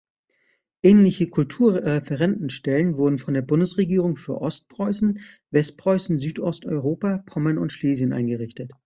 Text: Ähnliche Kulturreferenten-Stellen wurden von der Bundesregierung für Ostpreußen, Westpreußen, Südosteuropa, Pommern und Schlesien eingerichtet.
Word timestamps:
Ähnliche 0.81 1.29
Kulturreferenten-Stellen 1.29 2.97
wurden 2.97 3.19
von 3.19 3.35
der 3.35 3.43
Bundesregierung 3.43 4.15
für 4.17 4.41
Ostpreußen, 4.41 5.19
Westpreußen, 5.51 6.17
Südosteuropa, 6.17 7.19
Pommern 7.27 7.59
und 7.59 7.71
Schlesien 7.71 8.11
eingerichtet. 8.11 8.71